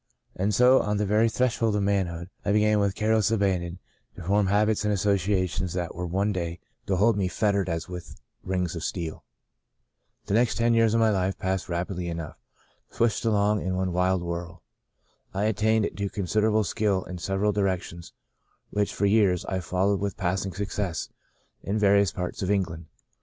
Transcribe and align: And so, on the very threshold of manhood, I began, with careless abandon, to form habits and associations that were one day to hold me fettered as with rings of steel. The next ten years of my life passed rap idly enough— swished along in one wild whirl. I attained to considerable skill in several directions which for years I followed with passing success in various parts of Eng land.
And 0.35 0.51
so, 0.51 0.79
on 0.81 0.97
the 0.97 1.05
very 1.05 1.29
threshold 1.29 1.75
of 1.75 1.83
manhood, 1.83 2.31
I 2.43 2.51
began, 2.51 2.79
with 2.79 2.95
careless 2.95 3.29
abandon, 3.29 3.77
to 4.15 4.23
form 4.23 4.47
habits 4.47 4.83
and 4.83 4.91
associations 4.91 5.73
that 5.73 5.93
were 5.93 6.07
one 6.07 6.31
day 6.31 6.59
to 6.87 6.95
hold 6.95 7.15
me 7.17 7.27
fettered 7.27 7.69
as 7.69 7.87
with 7.87 8.19
rings 8.43 8.75
of 8.75 8.83
steel. 8.83 9.23
The 10.25 10.33
next 10.33 10.55
ten 10.57 10.73
years 10.73 10.95
of 10.95 10.99
my 10.99 11.11
life 11.11 11.37
passed 11.37 11.69
rap 11.69 11.91
idly 11.91 12.07
enough— 12.07 12.39
swished 12.89 13.25
along 13.25 13.61
in 13.61 13.75
one 13.75 13.93
wild 13.93 14.23
whirl. 14.23 14.63
I 15.35 15.43
attained 15.43 15.91
to 15.95 16.09
considerable 16.09 16.63
skill 16.63 17.03
in 17.03 17.19
several 17.19 17.51
directions 17.51 18.11
which 18.71 18.95
for 18.95 19.05
years 19.05 19.45
I 19.45 19.59
followed 19.59 19.99
with 19.99 20.17
passing 20.17 20.53
success 20.53 21.09
in 21.61 21.77
various 21.77 22.11
parts 22.11 22.41
of 22.41 22.49
Eng 22.49 22.63
land. 22.63 22.85